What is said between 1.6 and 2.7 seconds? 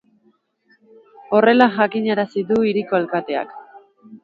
jakinarazi du